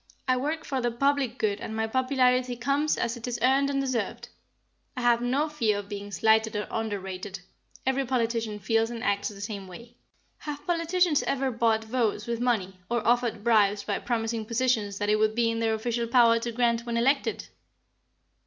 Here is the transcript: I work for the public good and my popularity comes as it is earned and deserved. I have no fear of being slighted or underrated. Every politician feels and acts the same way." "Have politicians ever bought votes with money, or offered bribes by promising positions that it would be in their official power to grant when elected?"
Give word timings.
I 0.27 0.35
work 0.35 0.65
for 0.65 0.81
the 0.81 0.89
public 0.89 1.37
good 1.37 1.61
and 1.61 1.75
my 1.75 1.85
popularity 1.85 2.55
comes 2.55 2.97
as 2.97 3.15
it 3.15 3.27
is 3.27 3.37
earned 3.43 3.69
and 3.69 3.79
deserved. 3.79 4.29
I 4.97 5.01
have 5.01 5.21
no 5.21 5.47
fear 5.47 5.77
of 5.77 5.89
being 5.89 6.11
slighted 6.11 6.55
or 6.55 6.67
underrated. 6.71 7.41
Every 7.85 8.03
politician 8.03 8.57
feels 8.57 8.89
and 8.89 9.03
acts 9.03 9.27
the 9.29 9.39
same 9.39 9.67
way." 9.67 9.97
"Have 10.39 10.65
politicians 10.65 11.21
ever 11.27 11.51
bought 11.51 11.83
votes 11.83 12.25
with 12.25 12.39
money, 12.39 12.79
or 12.89 13.07
offered 13.07 13.43
bribes 13.43 13.83
by 13.83 13.99
promising 13.99 14.47
positions 14.47 14.97
that 14.97 15.09
it 15.09 15.17
would 15.17 15.35
be 15.35 15.51
in 15.51 15.59
their 15.59 15.75
official 15.75 16.07
power 16.07 16.39
to 16.39 16.51
grant 16.51 16.83
when 16.83 16.97
elected?" 16.97 17.49